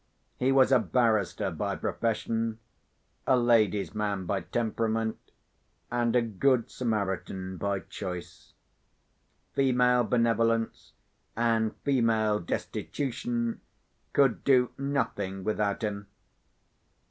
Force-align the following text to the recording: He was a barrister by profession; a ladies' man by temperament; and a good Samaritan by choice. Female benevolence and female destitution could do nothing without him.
He 0.35 0.51
was 0.51 0.71
a 0.71 0.79
barrister 0.79 1.51
by 1.51 1.75
profession; 1.75 2.57
a 3.27 3.37
ladies' 3.37 3.93
man 3.93 4.25
by 4.25 4.41
temperament; 4.41 5.19
and 5.91 6.15
a 6.15 6.23
good 6.23 6.71
Samaritan 6.71 7.57
by 7.57 7.81
choice. 7.81 8.53
Female 9.53 10.03
benevolence 10.03 10.93
and 11.37 11.75
female 11.83 12.39
destitution 12.39 13.61
could 14.11 14.43
do 14.43 14.71
nothing 14.79 15.43
without 15.43 15.83
him. 15.83 16.07